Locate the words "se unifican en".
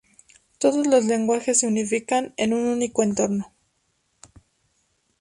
1.59-2.55